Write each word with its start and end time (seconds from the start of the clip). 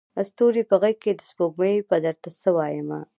ستوري 0.29 0.63
په 0.69 0.75
غیږکي 0.81 1.11
د 1.15 1.19
سپوږمۍ 1.29 1.75
به 1.87 1.97
درته 2.05 2.29
څه 2.39 2.49
وایمه 2.55 2.99